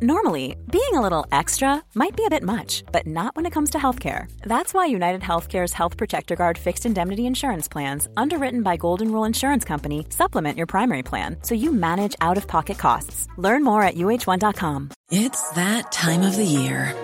[0.00, 3.70] Normally, being a little extra might be a bit much, but not when it comes
[3.70, 4.30] to healthcare.
[4.42, 9.24] That's why United Healthcare's Health Protector Guard fixed indemnity insurance plans, underwritten by Golden Rule
[9.24, 13.26] Insurance Company, supplement your primary plan so you manage out of pocket costs.
[13.38, 14.90] Learn more at uh1.com.
[15.10, 16.94] It's that time of the year.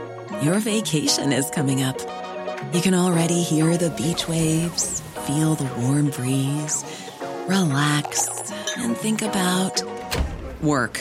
[0.42, 1.98] Your vacation is coming up.
[2.72, 6.84] You can already hear the beach waves, feel the warm breeze,
[7.48, 9.82] relax, and think about
[10.62, 11.00] work.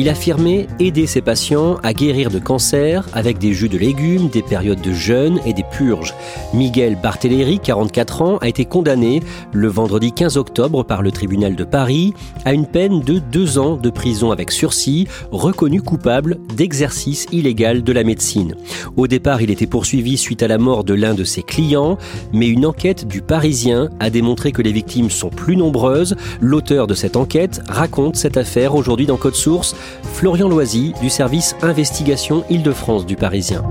[0.00, 4.40] Il affirmait aider ses patients à guérir de cancer avec des jus de légumes, des
[4.40, 6.14] périodes de jeûne et des purges.
[6.54, 9.20] Miguel Barthéléry, 44 ans, a été condamné
[9.52, 12.14] le vendredi 15 octobre par le tribunal de Paris
[12.46, 17.92] à une peine de deux ans de prison avec sursis, reconnu coupable d'exercice illégal de
[17.92, 18.54] la médecine.
[18.96, 21.98] Au départ, il était poursuivi suite à la mort de l'un de ses clients,
[22.32, 26.16] mais une enquête du Parisien a démontré que les victimes sont plus nombreuses.
[26.40, 29.76] L'auteur de cette enquête raconte cette affaire aujourd'hui dans Code Source.
[30.02, 33.64] Florian Loisy du service Investigation Île-de-France du Parisien.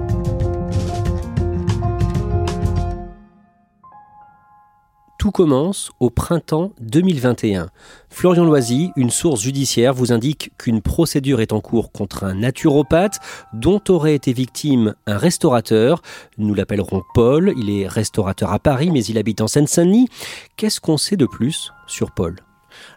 [5.19, 7.69] Tout commence au printemps 2021.
[8.09, 13.19] Florian Loisy, une source judiciaire, vous indique qu'une procédure est en cours contre un naturopathe
[13.51, 16.01] dont aurait été victime un restaurateur.
[16.37, 17.53] Nous l'appellerons Paul.
[17.57, 20.07] Il est restaurateur à Paris, mais il habite en Seine-Saint-Denis.
[20.55, 22.37] Qu'est-ce qu'on sait de plus sur Paul?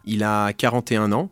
[0.05, 1.29] Il a 41 ans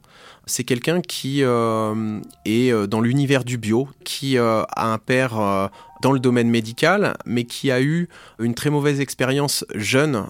[0.51, 5.70] c'est quelqu'un qui euh, est euh, dans l'univers du bio, qui euh, a un père
[6.03, 10.27] dans le domaine médical, mais qui a eu une très mauvaise expérience jeune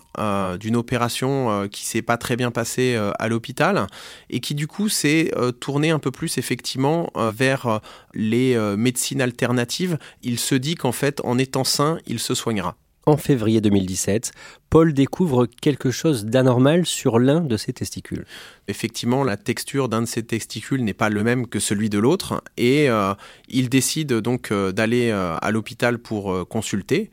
[0.59, 3.87] d'une opération qui s'est pas très bien passée à l'hôpital
[4.31, 7.81] et qui du coup s'est tourné un peu plus effectivement vers
[8.15, 9.97] les médecines alternatives.
[10.23, 12.77] Il se dit qu'en fait, en étant sain, il se soignera
[13.07, 14.33] en février 2017,
[14.69, 18.27] Paul découvre quelque chose d'anormal sur l'un de ses testicules.
[18.69, 22.43] Effectivement, la texture d'un de ses testicules n'est pas le même que celui de l'autre
[22.57, 23.15] et euh,
[23.49, 27.11] il décide donc euh, d'aller euh, à l'hôpital pour consulter.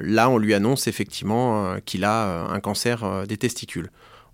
[0.00, 3.90] là, on lui annonce effectivement qu'il a un cancer des testicules.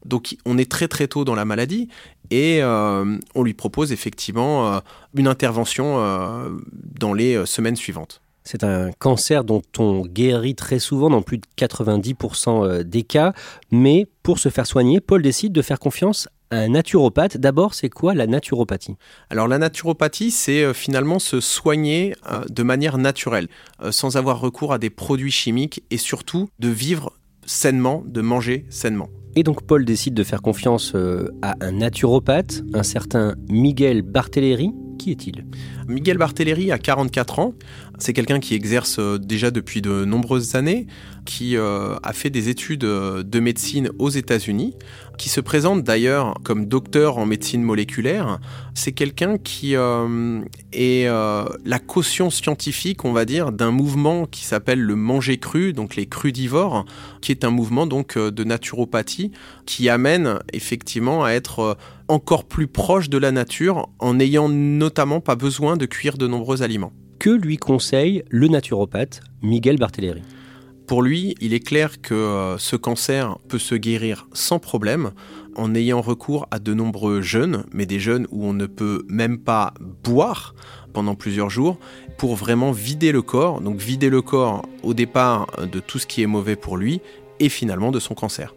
[0.06, 1.88] Donc on est très très tôt dans la maladie
[2.31, 4.81] et on lui propose effectivement
[5.15, 5.99] une intervention
[6.72, 8.23] dans les semaines suivantes.
[8.47, 13.32] C'est un cancer dont on guérit très souvent dans plus de 90% euh, des cas,
[13.71, 17.38] mais pour se faire soigner, Paul décide de faire confiance à un naturopathe.
[17.38, 18.97] D'abord, c'est quoi la naturopathie?
[19.31, 23.49] Alors la naturopathie, c'est euh, finalement se soigner euh, de manière naturelle,
[23.91, 27.15] sans avoir recours à des produits chimiques et surtout de vivre
[27.47, 29.09] sainement, de manger sainement.
[29.37, 30.94] Et donc Paul décide de faire confiance
[31.43, 34.71] à un naturopathe, un certain Miguel Barthéléry.
[35.10, 35.44] Est-il?
[35.88, 37.54] Miguel Barthéléry a 44 ans.
[37.98, 40.87] C'est quelqu'un qui exerce euh, déjà depuis de nombreuses années,
[41.25, 44.75] qui euh, a fait des études euh, de médecine aux États-Unis,
[45.16, 48.41] qui se présente d'ailleurs comme docteur en médecine moléculaire.
[48.75, 54.97] C'est quelqu'un qui est la caution scientifique, on va dire, d'un mouvement qui s'appelle le
[54.97, 56.84] manger cru, donc les crudivores,
[57.20, 59.31] qui est un mouvement donc de naturopathie
[59.66, 61.76] qui amène effectivement à être
[62.09, 66.62] encore plus proche de la nature en n'ayant notamment pas besoin de cuire de nombreux
[66.62, 66.92] aliments.
[67.19, 70.22] Que lui conseille le naturopathe Miguel Barthéléry
[70.87, 75.12] Pour lui, il est clair que euh, ce cancer peut se guérir sans problème
[75.56, 79.38] en ayant recours à de nombreux jeûnes, mais des jeûnes où on ne peut même
[79.38, 79.72] pas
[80.03, 80.54] boire
[80.93, 81.78] pendant plusieurs jours
[82.19, 86.22] pour vraiment vider le corps, donc vider le corps au départ de tout ce qui
[86.22, 87.00] est mauvais pour lui
[87.41, 88.54] et finalement de son cancer.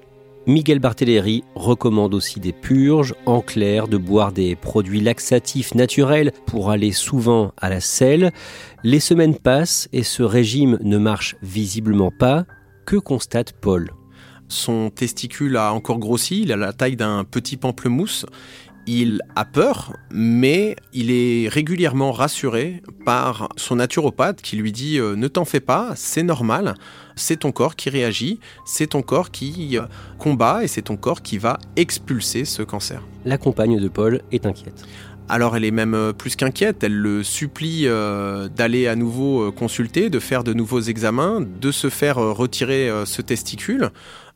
[0.47, 6.71] Miguel Barthéléry recommande aussi des purges, en clair, de boire des produits laxatifs naturels pour
[6.71, 8.31] aller souvent à la selle.
[8.81, 12.45] Les semaines passent et ce régime ne marche visiblement pas.
[12.85, 13.91] Que constate Paul?
[14.47, 18.25] Son testicule a encore grossi, il a la taille d'un petit pamplemousse.
[18.89, 25.17] Il a peur, mais il est régulièrement rassuré par son naturopathe qui lui dit euh,
[25.17, 26.73] Ne t'en fais pas, c'est normal,
[27.17, 29.81] c'est ton corps qui réagit, c'est ton corps qui euh,
[30.17, 33.03] combat et c'est ton corps qui va expulser ce cancer.
[33.25, 34.85] La compagne de Paul est inquiète.
[35.27, 37.87] Alors elle est même euh, plus qu'inquiète, elle le supplie
[38.55, 43.89] d'aller à nouveau consulter, de faire de nouveaux examens, de se faire retirer ce testicule.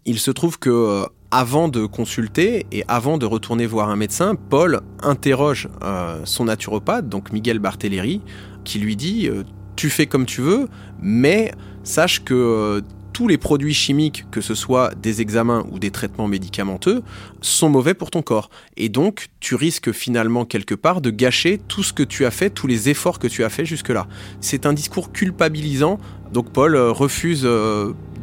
[0.04, 4.82] Il se trouve que avant de consulter et avant de retourner voir un médecin, Paul
[5.02, 8.22] interroge euh, son naturopathe, donc Miguel Barthéléry,
[8.66, 9.44] qui lui dit euh,
[9.78, 10.68] Tu fais comme tu veux,
[11.02, 12.82] mais sache que euh,
[13.14, 17.02] tous les produits chimiques, que ce soit des examens ou des traitements médicamenteux,
[17.42, 18.50] sont mauvais pour ton corps.
[18.78, 22.50] Et donc, tu risques finalement quelque part de gâcher tout ce que tu as fait,
[22.50, 24.08] tous les efforts que tu as fait jusque-là.
[24.40, 25.98] C'est un discours culpabilisant.
[26.32, 27.46] Donc Paul refuse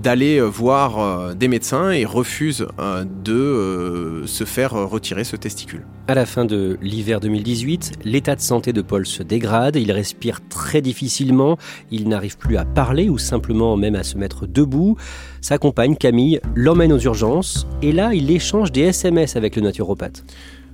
[0.02, 5.84] d'aller euh, voir euh, des médecins et refuse euh, de se faire retirer ce testicule.
[6.06, 10.40] À la fin de l'hiver 2018, l'état de santé de Paul se dégrade, il respire
[10.48, 11.58] très difficilement,
[11.90, 14.96] il n'arrive plus à parler ou simplement même à se mettre debout.
[15.40, 20.24] Sa compagne Camille l'emmène aux urgences et là il échange des SMS avec le naturopathe.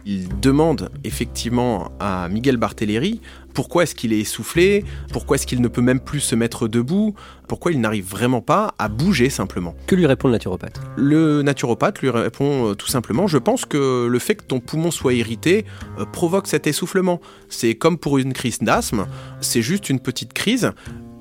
[0.06, 3.20] Il demande effectivement à Miguel Barthéléry
[3.54, 7.14] pourquoi est-ce qu'il est essoufflé, pourquoi est-ce qu'il ne peut même plus se mettre debout,
[7.48, 9.74] pourquoi il n'arrive vraiment pas à bouger simplement.
[9.86, 10.80] Que lui répond le naturopathe?
[10.96, 14.90] Le naturopathe lui répond euh, tout simplement Je pense que le fait que ton poumon
[14.90, 15.64] soit irrité
[15.98, 17.20] euh, provoque cet essoufflement.
[17.48, 19.06] C'est comme pour une crise d'asthme,
[19.40, 20.72] c'est juste une petite crise,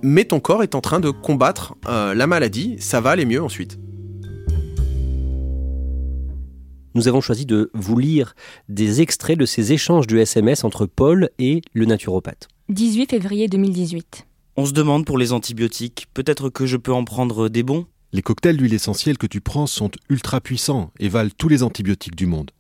[0.02, 3.42] mais ton corps est en train de combattre euh, la maladie, ça va aller mieux
[3.42, 3.78] ensuite
[6.96, 8.36] nous avons choisi de vous lire
[8.70, 12.48] des extraits de ces échanges du SMS entre Paul et le naturopathe.
[12.70, 14.28] 18 février 2018.
[14.56, 17.88] On se demande pour les antibiotiques, peut-être que je peux en prendre des bons?
[18.12, 22.16] Les cocktails d'huile essentielle que tu prends sont ultra puissants et valent tous les antibiotiques
[22.16, 22.52] du monde.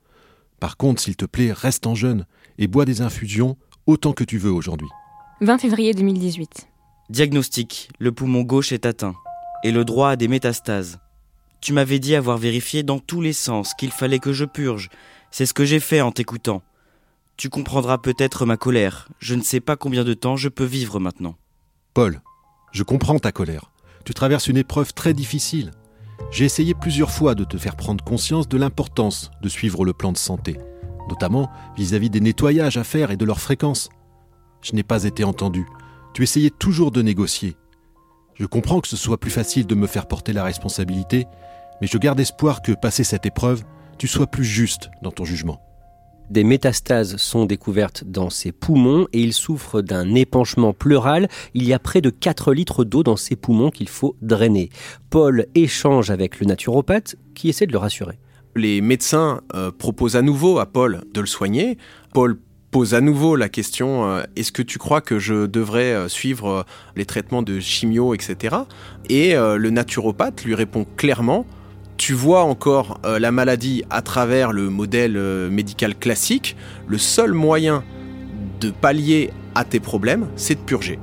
[0.59, 2.25] Par contre, s'il te plaît, reste en jeûne
[2.57, 4.87] et bois des infusions autant que tu veux aujourd'hui.
[5.41, 6.67] 20 février 2018.
[7.09, 9.13] Diagnostic, le poumon gauche est atteint
[9.63, 10.99] et le droit a des métastases.
[11.63, 14.89] Tu m'avais dit avoir vérifié dans tous les sens qu'il fallait que je purge.
[15.31, 16.61] C'est ce que j'ai fait en t'écoutant.
[17.37, 19.07] Tu comprendras peut-être ma colère.
[19.19, 21.37] Je ne sais pas combien de temps je peux vivre maintenant.
[21.93, 22.21] Paul,
[22.73, 23.71] je comprends ta colère.
[24.03, 25.71] Tu traverses une épreuve très difficile.
[26.31, 30.11] J'ai essayé plusieurs fois de te faire prendre conscience de l'importance de suivre le plan
[30.11, 30.57] de santé,
[31.07, 33.87] notamment vis-à-vis des nettoyages à faire et de leur fréquence.
[34.61, 35.65] Je n'ai pas été entendu.
[36.13, 37.55] Tu essayais toujours de négocier.
[38.35, 41.25] Je comprends que ce soit plus facile de me faire porter la responsabilité,
[41.81, 43.63] mais je garde espoir que, passé cette épreuve,
[43.97, 45.59] tu sois plus juste dans ton jugement.
[46.29, 51.27] Des métastases sont découvertes dans ses poumons et il souffre d'un épanchement pleural.
[51.53, 54.69] Il y a près de 4 litres d'eau dans ses poumons qu'il faut drainer.
[55.09, 58.17] Paul échange avec le naturopathe qui essaie de le rassurer.
[58.55, 61.77] Les médecins euh, proposent à nouveau à Paul de le soigner.
[62.13, 62.39] Paul
[62.71, 66.65] pose à nouveau la question euh, est-ce que tu crois que je devrais euh, suivre
[66.95, 68.55] les traitements de chimio, etc.
[69.09, 71.45] Et le naturopathe lui répond clairement
[72.05, 77.31] tu vois encore euh, la maladie à travers le modèle euh, médical classique, le seul
[77.31, 77.81] moyen
[78.59, 80.99] de pallier à tes problèmes, c'est de purger.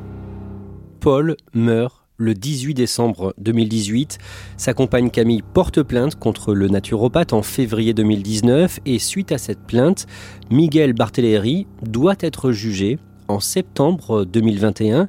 [1.00, 4.18] Paul meurt le 18 décembre 2018.
[4.58, 9.60] Sa compagne Camille porte plainte contre le naturopathe en février 2019 et suite à cette
[9.66, 10.06] plainte,
[10.50, 15.08] Miguel Barthéléry doit être jugé en septembre 2021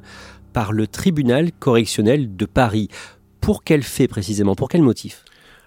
[0.54, 2.88] par le tribunal correctionnel de Paris.
[3.42, 4.54] Pour quel fait précisément?
[4.54, 5.22] Pour quel motif?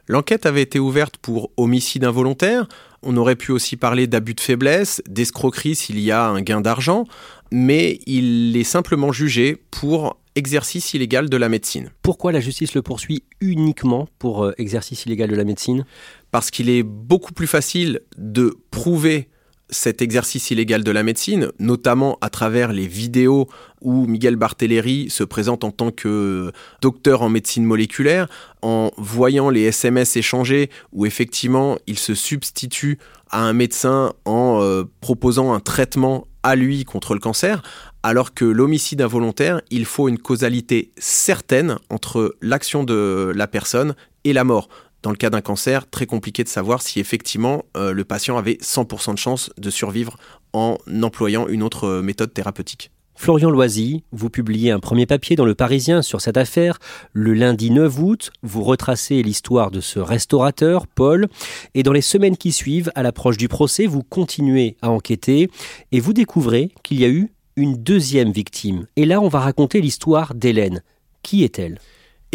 [0.08, 2.68] L'enquête avait été ouverte pour homicide involontaire.
[3.02, 7.06] On aurait pu aussi parler d'abus de faiblesse, d'escroquerie s'il y a un gain d'argent,
[7.52, 11.92] mais il est simplement jugé pour exercice illégal de la médecine.
[12.02, 15.86] Pourquoi la justice le poursuit uniquement pour euh, exercice illégal de la médecine?
[16.32, 19.30] Parce qu'il est beaucoup plus facile de prouver
[19.76, 23.48] cet exercice illégal de la médecine, notamment à travers les vidéos
[23.82, 26.52] où Miguel Barthéléry se présente en tant que
[26.82, 28.28] docteur en médecine moléculaire,
[28.62, 32.98] en voyant les SMS échangés, où effectivement il se substitue
[33.30, 37.62] à un médecin en euh, proposant un traitement à lui contre le cancer,
[38.02, 44.34] alors que l'homicide involontaire, il faut une causalité certaine entre l'action de la personne et
[44.34, 44.70] la mort
[45.06, 48.56] dans le cas d'un cancer, très compliqué de savoir si effectivement euh, le patient avait
[48.56, 50.18] 100% de chance de survivre
[50.52, 52.90] en employant une autre euh, méthode thérapeutique.
[53.14, 56.80] Florian Loisy, vous publiez un premier papier dans Le Parisien sur cette affaire.
[57.14, 61.28] Le lundi 9 août, vous retracez l'histoire de ce restaurateur, Paul,
[61.76, 65.52] et dans les semaines qui suivent, à l'approche du procès, vous continuez à enquêter
[65.92, 68.88] et vous découvrez qu'il y a eu une deuxième victime.
[68.96, 70.82] Et là, on va raconter l'histoire d'Hélène.
[71.22, 71.80] Qui est-elle?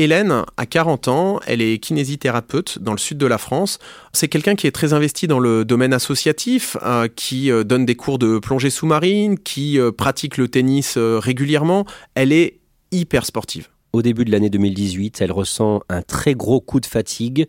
[0.00, 3.78] Hélène a 40 ans, elle est kinésithérapeute dans le sud de la France.
[4.14, 7.96] C'est quelqu'un qui est très investi dans le domaine associatif, euh, qui euh, donne des
[7.96, 11.84] cours de plongée sous-marine, qui euh, pratique le tennis régulièrement.
[12.14, 12.60] Elle est
[12.92, 13.68] hyper sportive.
[13.92, 17.46] Au début de l'année 2018, elle ressent un très gros coup de fatigue.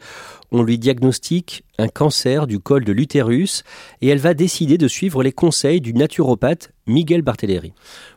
[0.52, 3.64] On lui diagnostique un cancer du col de l'utérus
[4.02, 7.74] et elle va décider de suivre les conseils du naturopathe Miguel Barthéléry.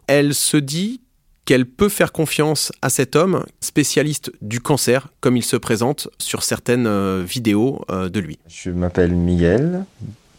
[0.07, 1.03] Elle se dit
[1.45, 6.43] qu'elle peut faire confiance à cet homme, spécialiste du cancer, comme il se présente sur
[6.43, 8.39] certaines euh, vidéos euh, de lui.
[8.49, 9.85] Je m'appelle Miguel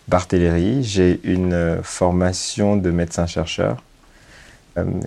[0.07, 3.81] Barthéléry, j'ai une euh, formation de médecin-chercheur.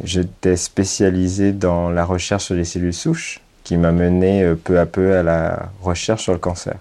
[0.02, 5.14] J'étais spécialisé dans la recherche sur les cellules souches, qui m'a mené peu à peu
[5.14, 6.76] à la recherche sur le cancer,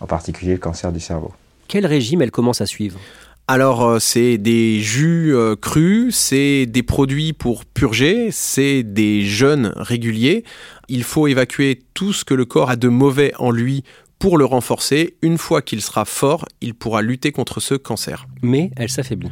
[0.00, 1.32] en particulier le cancer du cerveau.
[1.68, 2.98] Quel régime elle commence à suivre?
[3.50, 9.72] Alors euh, c'est des jus euh, crus, c'est des produits pour purger, c'est des jeûnes
[9.74, 10.44] réguliers.
[10.90, 13.84] Il faut évacuer tout ce que le corps a de mauvais en lui
[14.18, 15.16] pour le renforcer.
[15.22, 18.26] Une fois qu'il sera fort, il pourra lutter contre ce cancer.
[18.42, 19.30] Mais elle s'affaiblit.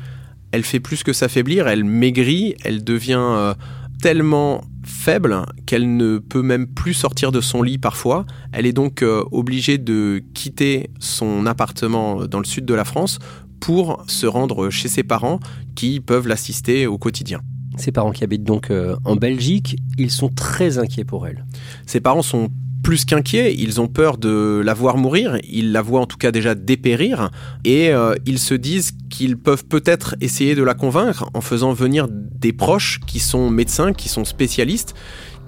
[0.51, 3.53] Elle fait plus que s'affaiblir, elle maigrit, elle devient euh,
[4.01, 8.25] tellement faible qu'elle ne peut même plus sortir de son lit parfois.
[8.53, 13.19] Elle est donc obligée de quitter son appartement dans le sud de la France
[13.61, 15.41] pour se rendre chez ses parents
[15.75, 17.41] qui peuvent l'assister au quotidien.
[17.77, 21.45] Ses parents qui habitent donc euh, en Belgique, ils sont très inquiets pour elle.
[21.87, 22.49] Ses parents sont
[22.83, 26.31] plus qu'inquiets, ils ont peur de la voir mourir, ils la voient en tout cas
[26.31, 27.31] déjà dépérir,
[27.65, 32.07] et euh, ils se disent qu'ils peuvent peut-être essayer de la convaincre en faisant venir
[32.09, 34.95] des proches qui sont médecins, qui sont spécialistes,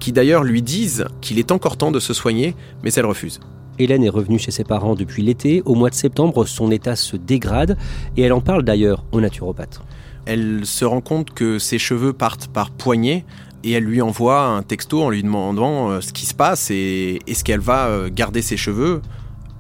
[0.01, 3.39] qui d'ailleurs lui disent qu'il est encore temps de se soigner, mais elle refuse.
[3.79, 5.63] Hélène est revenue chez ses parents depuis l'été.
[5.65, 7.77] Au mois de septembre, son état se dégrade
[8.17, 9.81] et elle en parle d'ailleurs au naturopathe.
[10.27, 13.25] Elle se rend compte que ses cheveux partent par poignée
[13.65, 17.21] et elle lui envoie un texto en lui demandant euh, ce qui se passe et
[17.27, 19.01] est-ce qu'elle va euh, garder ses cheveux.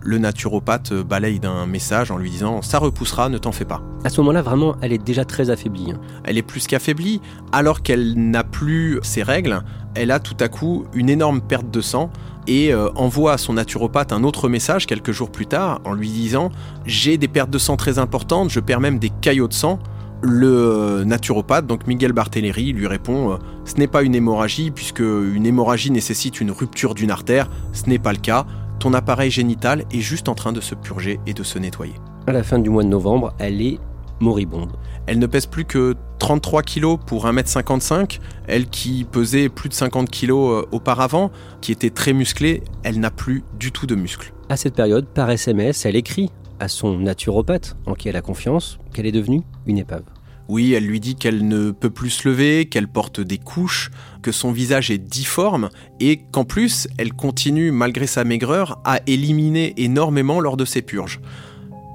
[0.00, 3.83] Le naturopathe balaye d'un message en lui disant ça repoussera, ne t'en fais pas.
[4.05, 5.90] À ce moment-là, vraiment, elle est déjà très affaiblie.
[5.90, 6.00] Hein.
[6.25, 7.21] Elle est plus qu'affaiblie.
[7.52, 9.62] Alors qu'elle n'a plus ses règles,
[9.95, 12.11] elle a tout à coup une énorme perte de sang
[12.47, 16.09] et euh, envoie à son naturopathe un autre message quelques jours plus tard en lui
[16.09, 16.50] disant
[16.87, 19.78] J'ai des pertes de sang très importantes, je perds même des caillots de sang.
[20.21, 25.47] Le naturopathe, donc Miguel Barthéléry, lui répond euh, Ce n'est pas une hémorragie, puisque une
[25.47, 27.49] hémorragie nécessite une rupture d'une artère.
[27.73, 28.47] Ce n'est pas le cas.
[28.80, 31.94] Ton appareil génital est juste en train de se purger et de se nettoyer.
[32.28, 33.78] À la fin du mois de novembre, elle est
[34.20, 34.73] moribonde.
[35.06, 38.20] Elle ne pèse plus que 33 kg pour 1m55.
[38.47, 43.11] Elle qui pesait plus de 50 kg euh, auparavant, qui était très musclée, elle n'a
[43.11, 44.32] plus du tout de muscles.
[44.49, 46.30] À cette période, par SMS, elle écrit
[46.61, 50.04] à son naturopathe, en qui elle a confiance, qu'elle est devenue une épave.
[50.49, 53.90] Oui, elle lui dit qu'elle ne peut plus se lever, qu'elle porte des couches,
[54.22, 55.70] que son visage est difforme
[56.00, 61.20] et qu'en plus, elle continue, malgré sa maigreur, à éliminer énormément lors de ses purges.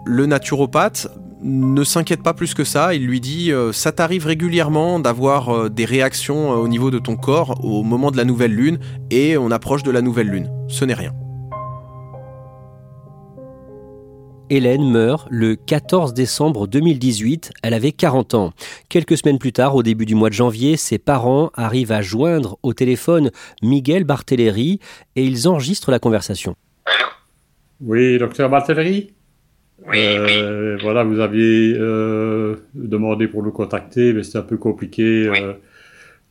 [0.05, 1.07] Le naturopathe
[1.43, 5.69] ne s'inquiète pas plus que ça, il lui dit euh, ça t'arrive régulièrement d'avoir euh,
[5.69, 8.79] des réactions euh, au niveau de ton corps au moment de la nouvelle lune
[9.11, 10.49] et on approche de la nouvelle lune.
[10.69, 11.13] Ce n'est rien.
[14.49, 18.53] Hélène meurt le 14 décembre 2018, elle avait 40 ans.
[18.89, 22.57] Quelques semaines plus tard, au début du mois de janvier, ses parents arrivent à joindre
[22.61, 23.31] au téléphone
[23.61, 24.79] Miguel Barthéléry
[25.15, 26.55] et ils enregistrent la conversation.
[27.81, 29.13] Oui, docteur Barthéléry
[29.87, 35.27] oui, euh, Voilà, vous aviez euh, demandé pour le contacter, mais c'était un peu compliqué.
[35.27, 35.53] Euh,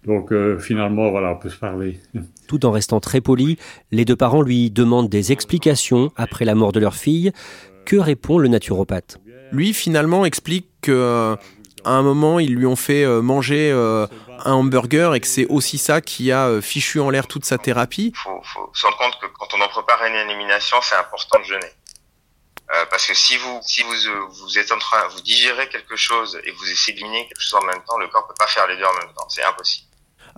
[0.05, 2.01] donc finalement, voilà, on peut se parler.
[2.49, 3.57] Tout en restant très poli,
[3.91, 7.33] les deux parents lui demandent des explications après la mort de leur fille.
[7.85, 9.19] Que répond le naturopathe?
[9.51, 11.37] Lui, finalement, explique que
[11.85, 16.01] à un moment, ils lui ont fait manger un hamburger et que c'est aussi ça
[16.01, 18.13] qui a fichu en l'air toute sa thérapie.
[18.15, 21.39] Il faut, faut se rendre compte que quand on en prépare une élimination, c'est important
[21.41, 21.73] de jeûner.
[22.73, 25.95] Euh, parce que si vous si vous euh, vous êtes en train vous digérez quelque
[25.95, 28.67] chose et vous essayez d'éliminer quelque chose en même temps, le corps peut pas faire
[28.67, 29.89] les deux en même temps, c'est impossible.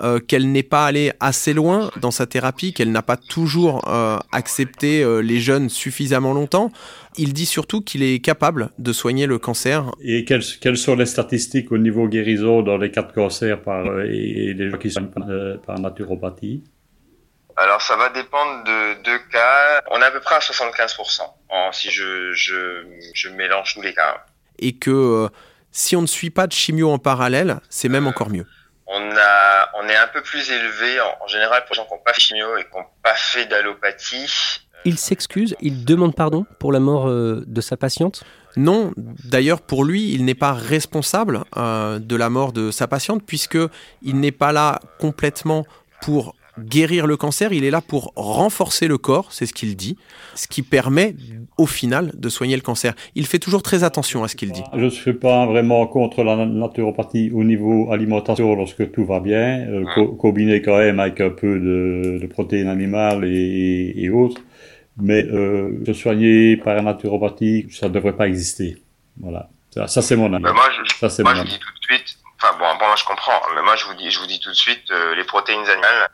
[0.02, 4.18] Euh, qu'elle n'est pas allée assez loin dans sa thérapie, qu'elle n'a pas toujours euh,
[4.32, 6.72] accepté euh, les jeunes suffisamment longtemps.
[7.16, 9.84] Il dit surtout qu'il est capable de soigner le cancer.
[10.02, 14.00] Et quelles, quelles sont les statistiques au niveau guérison dans les cas de cancer par,
[14.02, 15.26] et, les gens qui soignent par,
[15.64, 16.64] par naturopathie?
[17.56, 19.80] Alors ça va dépendre de deux cas.
[19.90, 21.20] On est à peu près à 75%
[21.50, 22.84] en, si je, je,
[23.14, 24.24] je mélange tous les cas.
[24.58, 25.28] Et que euh,
[25.70, 28.46] si on ne suit pas de chimio en parallèle, c'est même encore mieux.
[28.87, 32.03] On, a, on est un peu plus élevé en, général pour les gens qui n'ont
[32.05, 34.61] pas fait chimio et qui n'ont pas fait d'allopathie.
[34.85, 38.25] Il s'excuse, il demande pardon pour la mort euh, de sa patiente?
[38.57, 43.23] Non, d'ailleurs pour lui, il n'est pas responsable euh, de la mort de sa patiente
[43.25, 43.59] puisque
[44.03, 45.64] il n'est pas là complètement
[46.03, 49.97] pour guérir le cancer, il est là pour renforcer le corps, c'est ce qu'il dit,
[50.35, 51.17] ce qui permet
[51.56, 52.94] au final de soigner le cancer.
[53.14, 54.62] Il fait toujours très attention à ce qu'il dit.
[54.73, 59.66] Je ne suis pas vraiment contre la naturopathie au niveau alimentation lorsque tout va bien,
[59.68, 59.84] euh,
[60.16, 64.40] combiné quand même avec un peu de, protéines animales et, autres.
[64.96, 68.76] Mais euh, se soigner par la naturopathie, ça ne devrait pas exister.
[69.20, 69.49] Voilà.
[69.87, 70.44] Ça, c'est mon avis.
[70.44, 72.96] Ben moi, je, ça, c'est moi, je dis tout de suite, Enfin bon, bon, moi
[72.96, 75.25] je comprends, mais moi je vous dis, je vous dis tout de suite, euh, les
[75.25, 76.11] protéines animales,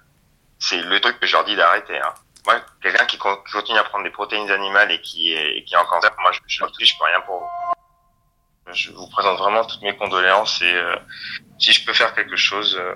[0.58, 1.98] c'est le truc que je leur dis d'arrêter.
[1.98, 2.14] Hein.
[2.46, 5.78] Moi, quelqu'un qui, continue à prendre des protéines animales et qui est, et qui est
[5.78, 8.72] en cancer, moi je, je, je peux rien pour vous.
[8.72, 10.96] Je vous présente vraiment toutes mes condoléances et euh,
[11.58, 12.94] si je peux faire quelque chose, euh,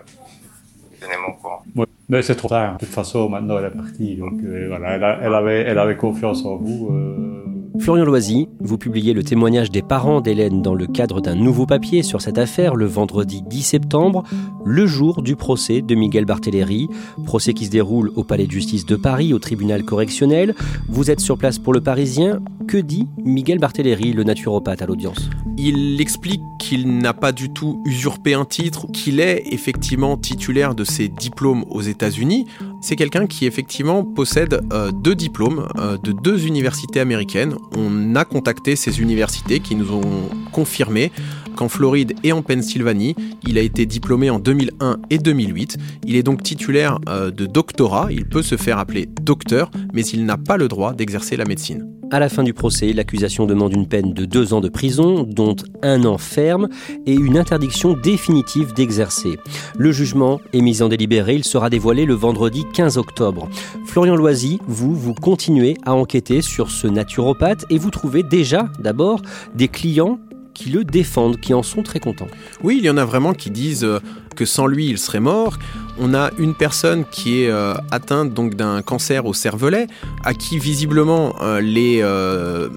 [1.00, 1.62] tenez-moi au courant.
[1.74, 2.74] Ouais, mais c'est trop tard.
[2.74, 5.96] De toute façon, maintenant elle est partie, donc euh, voilà, elle, elle, avait, elle avait
[5.96, 7.33] confiance en vous.
[7.80, 12.04] Florian Loisy, vous publiez le témoignage des parents d'Hélène dans le cadre d'un nouveau papier
[12.04, 14.22] sur cette affaire le vendredi 10 septembre,
[14.64, 16.88] le jour du procès de Miguel Barthéléry,
[17.24, 20.54] procès qui se déroule au Palais de justice de Paris, au tribunal correctionnel.
[20.88, 22.40] Vous êtes sur place pour le Parisien.
[22.68, 25.28] Que dit Miguel Barthéléry, le naturopathe, à l'audience?
[25.66, 30.84] Il explique qu'il n'a pas du tout usurpé un titre, qu'il est effectivement titulaire de
[30.84, 32.44] ses diplômes aux États-Unis.
[32.82, 37.54] C'est quelqu'un qui effectivement possède euh, deux diplômes euh, de deux universités américaines.
[37.78, 41.10] On a contacté ces universités qui nous ont confirmé
[41.56, 43.16] qu'en Floride et en Pennsylvanie,
[43.46, 45.78] il a été diplômé en 2001 et 2008.
[46.04, 50.26] Il est donc titulaire euh, de doctorat, il peut se faire appeler docteur, mais il
[50.26, 51.88] n'a pas le droit d'exercer la médecine.
[52.14, 55.56] À la fin du procès, l'accusation demande une peine de deux ans de prison, dont
[55.82, 56.68] un an ferme,
[57.06, 59.40] et une interdiction définitive d'exercer.
[59.76, 63.48] Le jugement est mis en délibéré, il sera dévoilé le vendredi 15 octobre.
[63.84, 69.20] Florian Loisy, vous, vous continuez à enquêter sur ce naturopathe et vous trouvez déjà, d'abord,
[69.56, 70.20] des clients
[70.54, 72.28] qui le défendent, qui en sont très contents.
[72.62, 73.98] Oui, il y en a vraiment qui disent euh,
[74.36, 75.58] que sans lui, il serait mort.
[75.98, 79.86] On a une personne qui est euh, atteinte donc d'un cancer au cervelet,
[80.24, 82.02] à qui visiblement euh, les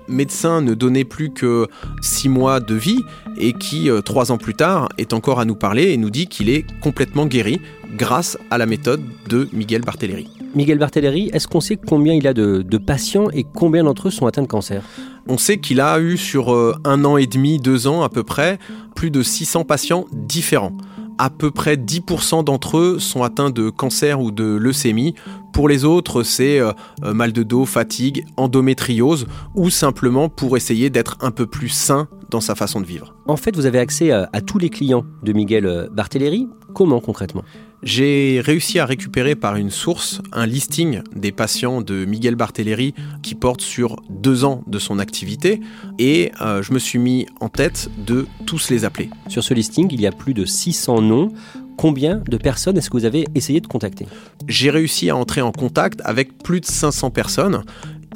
[0.07, 1.67] médecins ne donnaient plus que
[2.01, 3.03] six mois de vie
[3.37, 6.49] et qui trois ans plus tard est encore à nous parler et nous dit qu'il
[6.49, 7.61] est complètement guéri
[7.95, 10.36] grâce à la méthode de Miguel Barthéléry.
[10.55, 14.11] Miguel Barthéléry, est-ce qu'on sait combien il a de, de patients et combien d'entre eux
[14.11, 14.83] sont atteints de cancer?
[15.27, 18.59] On sait qu'il a eu sur un an et demi, deux ans à peu près,
[18.95, 20.75] plus de 600 patients différents.
[21.19, 25.15] À peu près 10% d'entre eux sont atteints de cancer ou de leucémie.
[25.51, 26.59] Pour les autres, c'est
[27.01, 29.25] mal de dos, fatigue, endométriose
[29.55, 33.15] ou simplement pour essayer d'être un peu plus sain dans sa façon de vivre.
[33.27, 36.47] En fait, vous avez accès à, à tous les clients de Miguel Barthéléry.
[36.75, 37.43] Comment concrètement?
[37.83, 43.35] J'ai réussi à récupérer par une source un listing des patients de Miguel Barthéléry qui
[43.35, 45.61] porte sur deux ans de son activité
[45.99, 49.09] et euh, je me suis mis en tête de tous les appeler.
[49.27, 51.31] Sur ce listing, il y a plus de 600 noms.
[51.77, 54.07] Combien de personnes est-ce que vous avez essayé de contacter?
[54.47, 57.63] J'ai réussi à entrer en contact avec plus de 500 personnes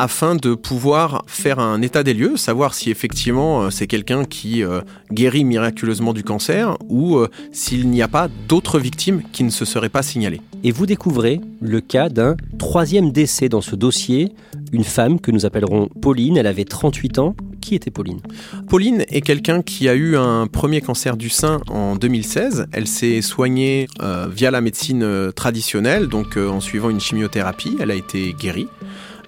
[0.02, 4.64] afin de pouvoir faire un état des lieux, savoir si effectivement euh, c'est quelqu'un qui
[4.64, 9.52] euh, guérit miraculeusement du cancer ou euh, s'il n'y a pas d'autres victimes qui ne
[9.52, 10.42] se seraient pas signalées.
[10.64, 14.32] Et vous découvrez le cas d'un troisième décès dans ce dossier,
[14.72, 17.36] une femme que nous appellerons Pauline, elle avait 38 ans.
[17.62, 18.22] Qui était Pauline?
[18.70, 22.66] Pauline est quelqu'un qui a eu un premier cancer du sein en 2016.
[22.72, 23.86] Elle s'est soignée
[24.32, 27.78] via la médecine traditionnelle, donc en suivant une chimiothérapie.
[27.80, 28.68] Elle a été guérie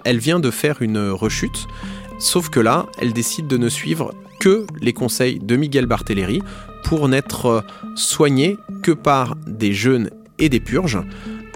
[0.04, 1.66] elle vient de faire une rechute,
[2.18, 6.42] sauf que là, elle décide de ne suivre que les conseils de Miguel Barthéléry
[6.84, 7.60] pour n'être euh,
[7.96, 11.00] soignée que par des jeûnes et des purges.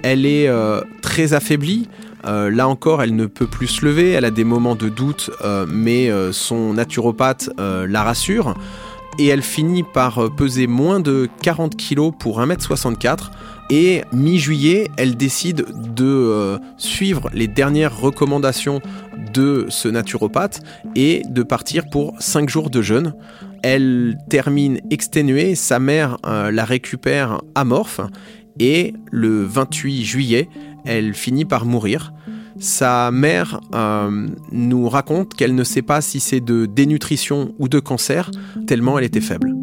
[0.02, 1.88] Elle est euh, très affaiblie.
[2.24, 4.12] Euh, là encore, elle ne peut plus se lever.
[4.12, 5.30] Elle a des moments de doute,
[5.68, 8.54] mais son naturopathe la rassure.
[9.18, 13.30] Et elle finit par peser moins de 40 kg pour 1m64
[13.70, 18.80] et mi-juillet, elle décide de euh, suivre les dernières recommandations
[19.34, 20.60] de ce naturopathe
[20.94, 23.14] et de partir pour 5 jours de jeûne.
[23.62, 28.00] Elle termine exténuée, sa mère euh, la récupère amorphe
[28.58, 30.48] et le 28 juillet,
[30.84, 32.12] elle finit par mourir.
[32.58, 37.78] Sa mère euh, nous raconte qu'elle ne sait pas si c'est de dénutrition ou de
[37.78, 38.30] cancer,
[38.66, 39.57] tellement elle était faible.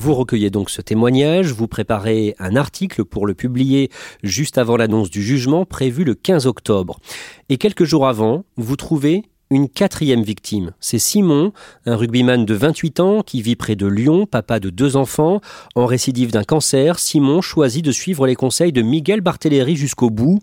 [0.00, 3.90] Vous recueillez donc ce témoignage, vous préparez un article pour le publier
[4.22, 7.00] juste avant l'annonce du jugement prévu le 15 octobre.
[7.48, 10.72] Et quelques jours avant, vous trouvez une quatrième victime.
[10.80, 11.52] C'est Simon,
[11.86, 15.40] un rugbyman de 28 ans qui vit près de Lyon, papa de deux enfants.
[15.74, 20.40] En récidive d'un cancer, Simon choisit de suivre les conseils de Miguel Barthéléry jusqu'au bout.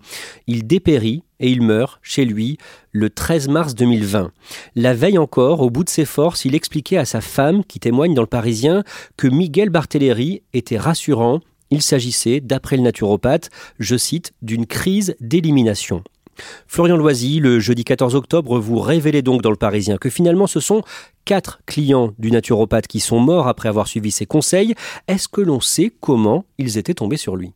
[0.48, 2.58] Il dépérit et il meurt chez lui
[2.92, 4.32] le 13 mars 2020.
[4.76, 8.14] La veille encore, au bout de ses forces, il expliquait à sa femme, qui témoigne
[8.14, 8.84] dans le Parisien,
[9.18, 11.42] que Miguel Barthéléry était rassurant.
[11.72, 16.04] Il s'agissait, d'après le naturopathe, je cite, d'une crise d'élimination.
[16.68, 20.60] Florian Loisy, le jeudi 14 octobre, vous révélez donc dans le Parisien que finalement ce
[20.60, 20.84] sont
[21.26, 24.76] quatre clients du naturopathe qui sont morts après avoir suivi ses conseils.
[25.08, 27.52] Est-ce que l'on sait comment ils étaient tombés sur lui?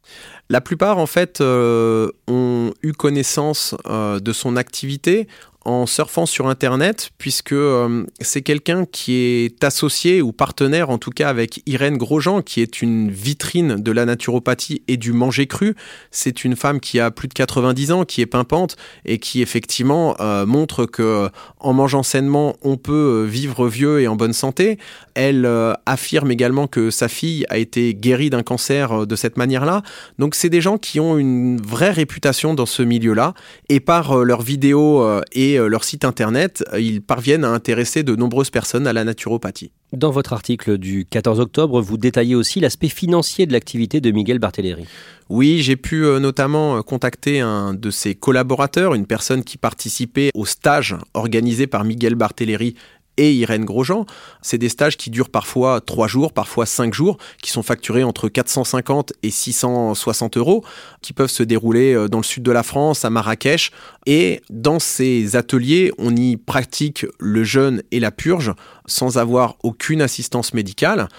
[0.49, 5.27] La plupart, en fait, euh, ont eu connaissance euh, de son activité
[5.65, 11.11] en surfant sur Internet, puisque euh, c'est quelqu'un qui est associé ou partenaire, en tout
[11.11, 15.75] cas, avec Irène Grosjean, qui est une vitrine de la naturopathie et du manger cru.
[16.11, 20.15] C'est une femme qui a plus de 90 ans, qui est pimpante et qui effectivement
[20.21, 24.77] euh, montre que en mangeant sainement, on peut vivre vieux et en bonne santé.
[25.13, 29.81] Elle euh, affirme également que sa fille a été guérie d'un cancer de cette manière-là.
[30.19, 33.33] Donc c'est des gens qui ont une vraie réputation dans ce milieu-là
[33.67, 38.03] et par leurs vidéos et et euh, leur site internet, euh, ils parviennent à intéresser
[38.03, 39.71] de nombreuses personnes à la naturopathie.
[39.93, 44.39] Dans votre article du 14 octobre, vous détaillez aussi l'aspect financier de l'activité de Miguel
[44.39, 44.85] Barthéléry.
[45.29, 50.45] Oui, j'ai pu euh, notamment contacter un de ses collaborateurs, une personne qui participait au
[50.45, 52.75] stage organisé par Miguel Barthéléry
[53.19, 54.05] et Irène Grosjean.
[54.41, 58.29] C'est des stages qui durent parfois 3 jours, parfois 5 jours, qui sont facturés entre
[58.29, 60.63] 450 et 660 euros,
[61.01, 63.71] qui peuvent se dérouler euh, dans le sud de la France, à Marrakech.
[64.05, 68.53] Et dans ces ateliers, on y pratique le jeûne et la purge
[68.85, 71.09] sans avoir aucune assistance médicale.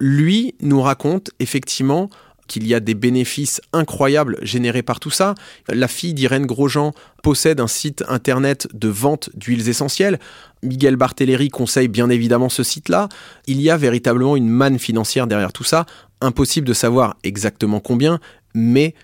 [0.00, 2.10] Lui nous raconte effectivement
[2.46, 5.34] qu'il y a des bénéfices incroyables générés par tout ça.
[5.68, 10.18] La fille d'Irène Grosjean possède un site internet de vente d'huiles essentielles.
[10.62, 13.08] Miguel Barthéléry conseille bien évidemment ce site-là.
[13.46, 15.86] Il y a véritablement une manne financière derrière tout ça.
[16.20, 18.20] Impossible de savoir exactement combien,
[18.54, 18.94] mais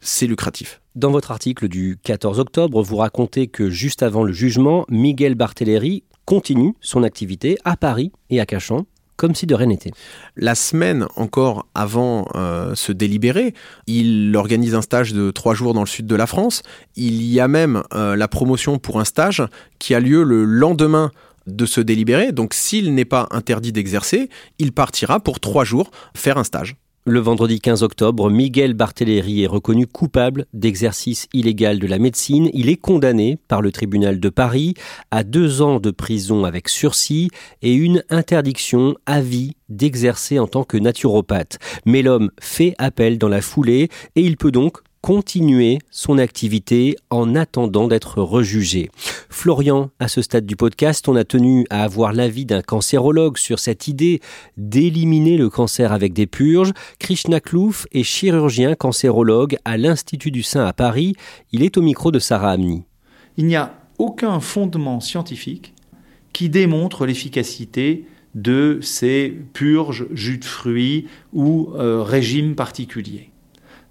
[0.00, 0.80] c'est lucratif.
[0.94, 6.02] Dans votre article du 14 octobre, vous racontez que juste avant le jugement, Miguel Barthéléry
[6.24, 8.86] continue son activité à Paris et à Cachan
[9.18, 9.90] comme si de rien n'était.
[10.36, 13.52] La semaine encore avant euh, ce délibéré,
[13.86, 16.62] il organise un stage de trois jours dans le sud de la France.
[16.96, 19.42] Il y a même euh, la promotion pour un stage
[19.78, 21.10] qui a lieu le lendemain
[21.46, 22.32] de ce délibéré.
[22.32, 26.76] Donc s'il n'est pas interdit d'exercer, il partira pour trois jours faire un stage.
[27.10, 32.50] Le vendredi 15 octobre, Miguel Barthéléry est reconnu coupable d'exercice illégal de la médecine.
[32.52, 34.74] Il est condamné par le tribunal de Paris
[35.10, 37.30] à deux ans de prison avec sursis
[37.62, 41.58] et une interdiction à vie d'exercer en tant que naturopathe.
[41.86, 47.34] Mais l'homme fait appel dans la foulée et il peut donc continuer son activité en
[47.34, 48.90] attendant d'être rejugé.
[49.28, 53.58] Florian, à ce stade du podcast, on a tenu à avoir l'avis d'un cancérologue sur
[53.58, 54.20] cette idée
[54.56, 56.72] d'éliminer le cancer avec des purges.
[56.98, 61.14] Krishna Klouf est chirurgien cancérologue à l'Institut du Sein à Paris.
[61.52, 62.84] Il est au micro de Sarah Amni.
[63.36, 65.74] Il n'y a aucun fondement scientifique
[66.32, 73.27] qui démontre l'efficacité de ces purges, jus de fruits ou euh, régimes particuliers.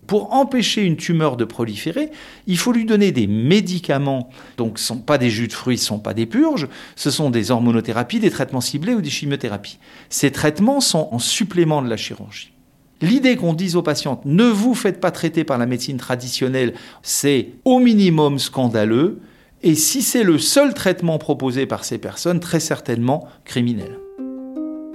[0.08, 2.12] Pour empêcher une tumeur de proliférer,
[2.48, 4.30] il faut lui donner des médicaments.
[4.56, 6.70] Donc, ce ne sont pas des jus de fruits, ce ne sont pas des purges,
[6.96, 9.80] ce sont des hormonothérapies, des traitements ciblés ou des chimiothérapies.
[10.10, 12.54] Ces traitements sont en supplément de la chirurgie.
[13.02, 17.50] L'idée qu'on dise aux patientes ne vous faites pas traiter par la médecine traditionnelle, c'est
[17.66, 19.20] au minimum scandaleux.
[19.62, 24.00] Et si c'est le seul traitement proposé par ces personnes, très certainement criminel.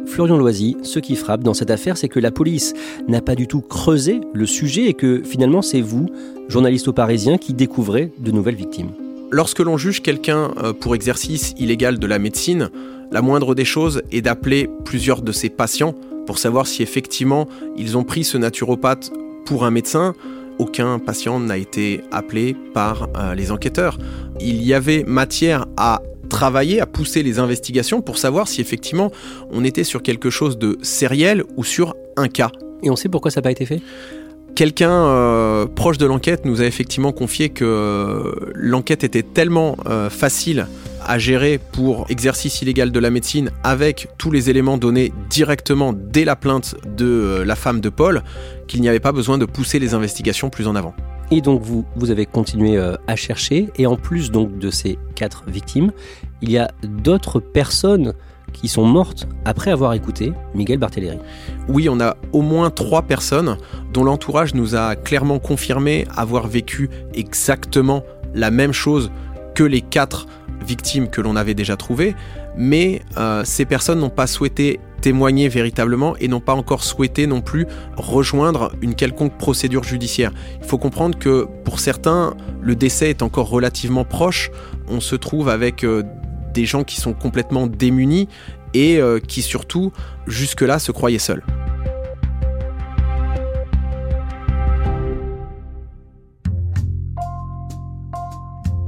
[0.06, 2.74] Florian Loisy, ce qui frappe dans cette affaire, c'est que la police
[3.08, 6.06] n'a pas du tout creusé le sujet et que finalement c'est vous,
[6.48, 8.90] journaliste au Parisien, qui découvrez de nouvelles victimes.
[9.30, 12.68] Lorsque l'on juge quelqu'un euh, pour exercice illégal de la médecine,
[13.10, 15.94] la moindre des choses est d'appeler plusieurs de ses patients
[16.26, 19.10] pour savoir si effectivement ils ont pris ce naturopathe
[19.46, 20.14] pour un médecin.
[20.58, 23.98] Aucun patient n'a été appelé par euh, les enquêteurs.
[24.40, 29.12] Il y avait matière à travailler, à pousser les investigations pour savoir si effectivement
[29.52, 32.50] on était sur quelque chose de sériel ou sur un cas.
[32.82, 33.80] Et on sait pourquoi ça n'a pas été fait?
[34.54, 40.10] Quelqu'un euh, proche de l'enquête nous a effectivement confié que euh, l'enquête était tellement euh,
[40.10, 40.66] facile
[41.04, 46.24] à gérer pour exercice illégal de la médecine avec tous les éléments donnés directement dès
[46.24, 48.22] la plainte de la femme de Paul
[48.68, 50.94] qu'il n'y avait pas besoin de pousser les investigations plus en avant.
[51.30, 53.70] Et donc vous, vous avez continué euh, à chercher.
[53.76, 55.92] Et en plus donc de ces quatre victimes,
[56.40, 58.14] il y a d'autres personnes
[58.52, 61.18] qui sont mortes après avoir écouté Miguel Barthéléry.
[61.68, 63.56] Oui, on a au moins trois personnes
[63.92, 68.02] dont l'entourage nous a clairement confirmé avoir vécu exactement
[68.34, 69.10] la même chose
[69.54, 70.26] que les quatre
[70.66, 72.14] victimes que l'on avait déjà trouvées,
[72.56, 77.42] mais euh, ces personnes n'ont pas souhaité témoigner véritablement et n'ont pas encore souhaité non
[77.42, 80.32] plus rejoindre une quelconque procédure judiciaire.
[80.62, 84.50] Il faut comprendre que pour certains, le décès est encore relativement proche.
[84.88, 86.04] On se trouve avec euh,
[86.54, 88.28] des gens qui sont complètement démunis
[88.72, 89.92] et euh, qui surtout,
[90.26, 91.42] jusque-là, se croyaient seuls.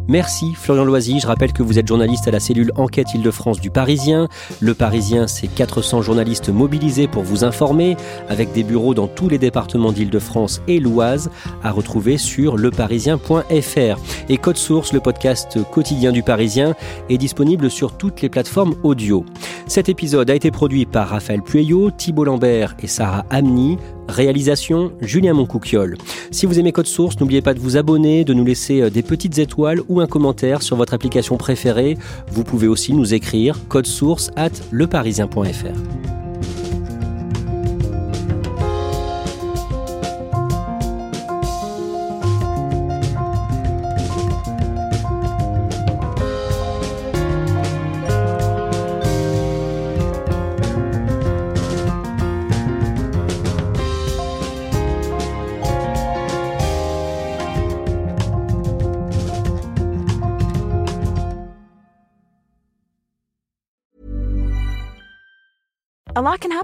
[0.07, 3.71] Merci Florian Loisy, je rappelle que vous êtes journaliste à la cellule Enquête Île-de-France du
[3.71, 4.29] Parisien.
[4.61, 7.97] Le Parisien, c'est 400 journalistes mobilisés pour vous informer,
[8.29, 11.31] avec des bureaux dans tous les départements d'Île-de-France et l'Oise,
[11.63, 13.99] à retrouver sur leparisien.fr.
[14.29, 16.75] Et Code Source, le podcast quotidien du Parisien,
[17.09, 19.25] est disponible sur toutes les plateformes audio.
[19.67, 23.79] Cet épisode a été produit par Raphaël Pueyo, Thibault Lambert et Sarah Amni.
[24.09, 25.97] Réalisation Julien Moncouquiole.
[26.31, 29.03] Si vous aimez Code Source, n'oubliez pas de vous abonner, de nous laisser euh, des
[29.03, 31.97] petites étoiles ou un commentaire sur votre application préférée.
[32.31, 36.04] Vous pouvez aussi nous écrire code source at leparisien.fr.